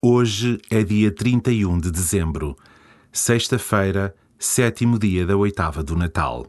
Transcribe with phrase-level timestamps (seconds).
[0.00, 2.56] Hoje é dia 31 de dezembro,
[3.10, 6.46] sexta-feira, sétimo dia da oitava do Natal.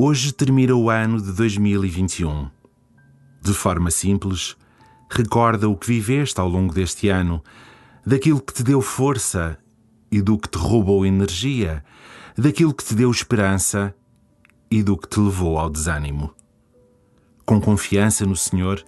[0.00, 2.48] Hoje termina o ano de 2021.
[3.42, 4.56] De forma simples,
[5.10, 7.42] recorda o que viveste ao longo deste ano,
[8.06, 9.58] daquilo que te deu força
[10.08, 11.84] e do que te roubou energia,
[12.36, 13.92] daquilo que te deu esperança
[14.70, 16.32] e do que te levou ao desânimo.
[17.44, 18.80] Com confiança no Senhor,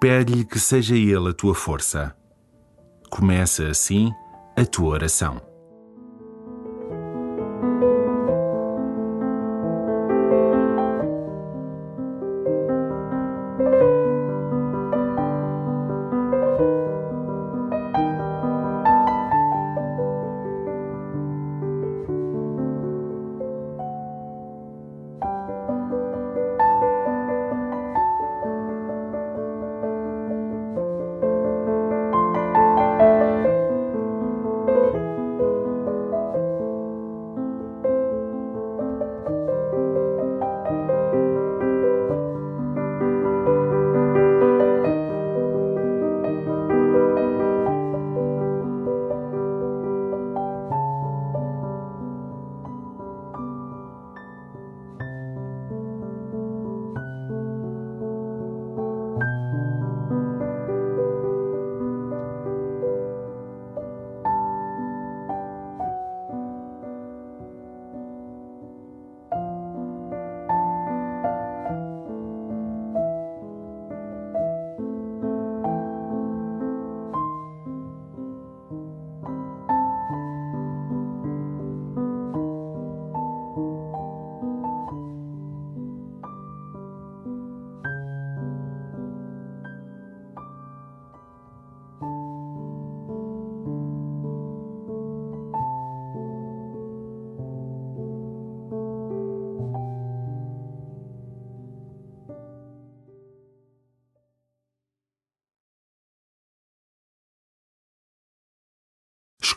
[0.00, 2.16] pede-lhe que seja Ele a tua força.
[3.08, 4.10] Começa assim
[4.56, 5.51] a tua oração.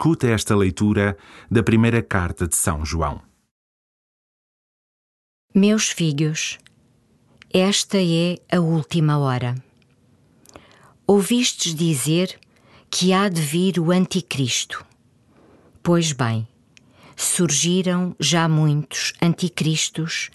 [0.05, 1.17] Escuta esta leitura
[1.49, 3.19] da primeira carta de São João.
[5.51, 6.59] Meus filhos,
[7.51, 9.55] esta é a última hora.
[11.07, 12.39] Ouvistes dizer
[12.87, 14.85] que há de vir o Anticristo.
[15.81, 16.47] Pois bem,
[17.15, 20.29] surgiram já muitos anticristos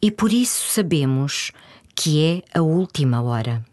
[0.00, 1.50] e por isso sabemos
[1.96, 3.64] que é a última hora.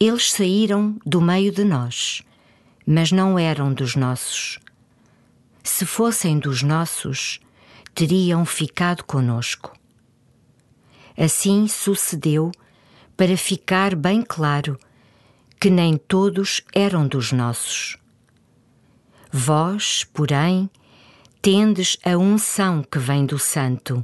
[0.00, 2.26] Eles saíram do meio de nós
[2.90, 4.58] mas não eram dos nossos.
[5.62, 7.38] Se fossem dos nossos,
[7.94, 9.76] teriam ficado conosco.
[11.14, 12.50] Assim sucedeu
[13.14, 14.78] para ficar bem claro
[15.60, 17.98] que nem todos eram dos nossos.
[19.30, 20.70] Vós, porém,
[21.42, 24.02] tendes a unção que vem do Santo,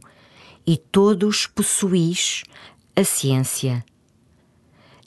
[0.66, 2.42] e todos possuís
[2.94, 3.82] a ciência.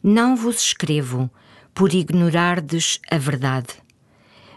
[0.01, 1.29] Não vos escrevo
[1.77, 3.67] por ignorardes a verdade,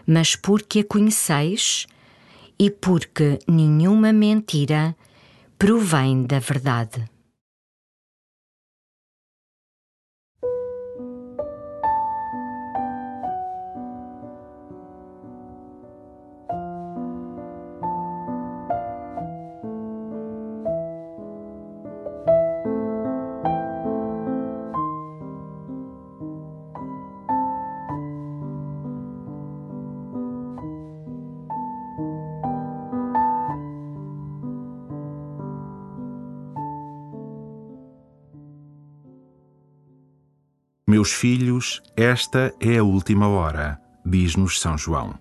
[0.07, 1.85] mas porque a conheceis
[2.57, 4.95] e porque nenhuma mentira
[5.55, 7.07] provém da verdade.
[41.01, 45.15] Meus filhos, esta é a última hora, diz-nos São João.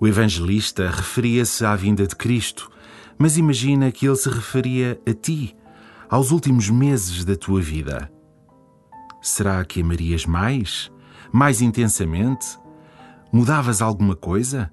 [0.00, 2.68] O evangelista referia-se à vinda de Cristo,
[3.16, 5.56] mas imagina que ele se referia a ti,
[6.10, 8.10] aos últimos meses da tua vida.
[9.22, 10.90] Será que amarias mais?
[11.32, 12.58] Mais intensamente?
[13.32, 14.72] Mudavas alguma coisa?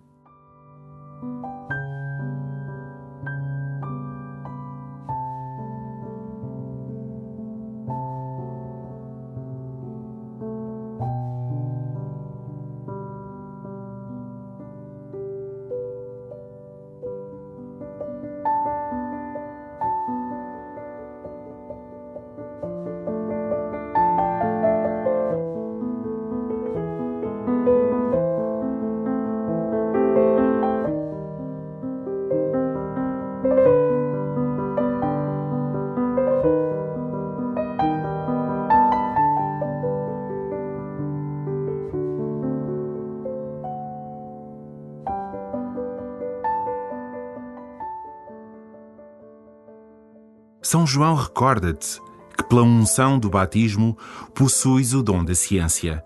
[50.64, 52.02] São João recorda-te
[52.38, 53.98] que, pela unção do batismo,
[54.34, 56.02] possuis o dom da ciência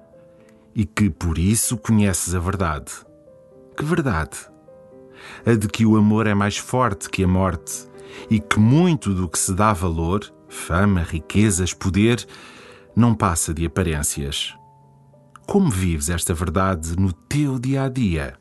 [0.75, 2.91] e que por isso conheces a verdade.
[3.77, 4.37] Que verdade?
[5.45, 7.87] A de que o amor é mais forte que a morte
[8.31, 12.25] e que muito do que se dá valor, fama, riquezas, poder,
[12.95, 14.55] não passa de aparências.
[15.45, 18.37] Como vives esta verdade no teu dia a dia?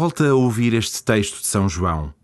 [0.00, 2.14] Volta a ouvir este texto de São João,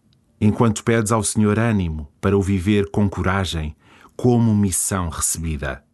[0.41, 3.77] enquanto pedes ao Senhor ânimo para o viver com coragem,
[4.17, 5.85] como missão recebida.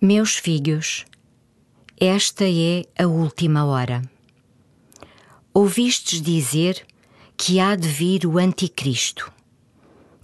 [0.00, 1.04] Meus filhos,
[1.98, 4.02] esta é a última hora.
[5.52, 6.86] Ouvistes dizer
[7.36, 9.32] que há de vir o Anticristo.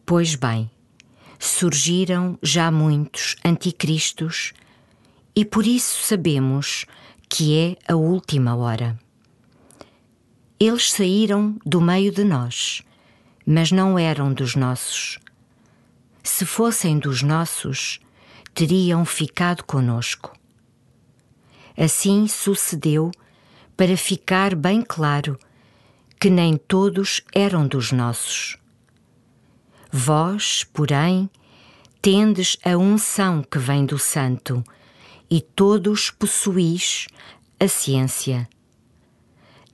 [0.07, 0.71] Pois bem,
[1.37, 4.53] surgiram já muitos anticristos
[5.35, 6.87] e por isso sabemos
[7.29, 8.97] que é a última hora.
[10.59, 12.83] Eles saíram do meio de nós,
[13.45, 15.19] mas não eram dos nossos.
[16.23, 18.01] Se fossem dos nossos,
[18.55, 20.33] teriam ficado conosco.
[21.77, 23.11] Assim sucedeu
[23.77, 25.39] para ficar bem claro
[26.19, 28.57] que nem todos eram dos nossos.
[29.93, 31.29] Vós, porém,
[32.01, 34.65] tendes a unção que vem do Santo
[35.31, 37.09] e todos possuís
[37.61, 38.49] a ciência.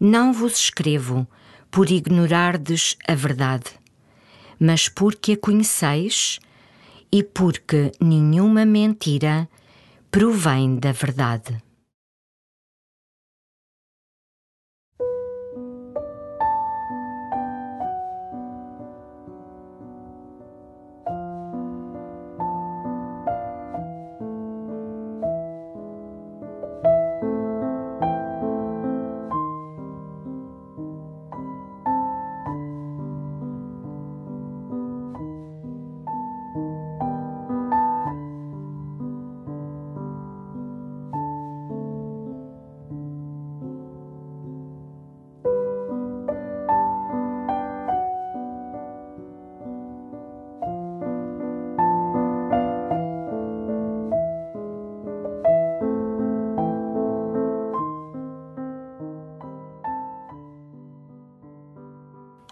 [0.04, 1.28] Não vos escrevo
[1.70, 3.66] por ignorardes a verdade,
[4.58, 6.40] mas porque a conheceis
[7.12, 9.48] e porque nenhuma mentira
[10.10, 11.56] provém da verdade.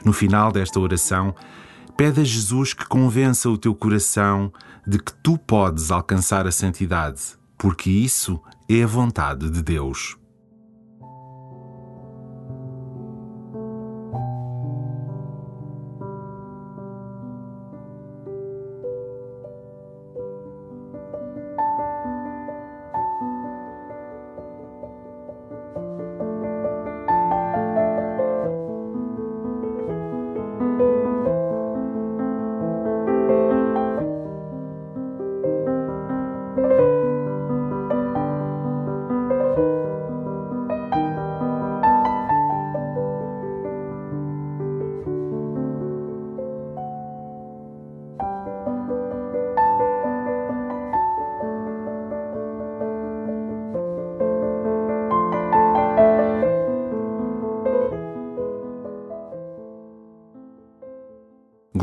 [0.05, 1.35] No final desta oração,
[1.97, 4.53] pede a Jesus que convença o teu coração
[4.87, 7.21] de que tu podes alcançar a santidade,
[7.59, 10.20] porque isso é a vontade de Deus.